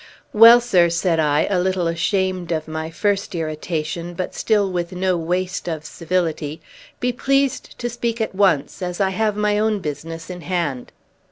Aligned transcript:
"Well, 0.33 0.59
sir," 0.61 0.89
said 0.89 1.19
I, 1.19 1.45
a 1.45 1.59
little 1.59 1.85
ashamed 1.85 2.51
of 2.51 2.67
my 2.67 2.89
first 2.89 3.35
irritation, 3.35 4.15
but 4.15 4.33
still 4.33 4.71
with 4.71 4.91
no 4.93 5.15
waste 5.15 5.69
of 5.69 5.85
civility, 5.85 6.59
"be 6.99 7.13
pleased 7.13 7.77
to 7.77 7.87
speak 7.87 8.19
at 8.19 8.33
once, 8.33 8.81
as 8.81 8.99
I 8.99 9.11
have 9.11 9.35
my 9.35 9.59
own 9.59 9.77
business 9.79 10.31
in 10.31 10.41
hand." 10.41 10.91